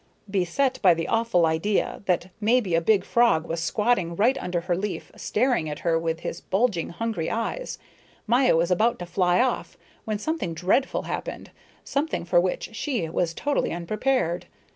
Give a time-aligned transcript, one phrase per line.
[0.27, 4.75] Beset by the awful idea that maybe a big frog was squatting right under her
[4.75, 7.77] leaf staring at her with his bulging hungry eyes,
[8.25, 11.51] Maya was about to fly off when something dreadful happened,
[11.83, 14.47] something for which she was totally unprepared.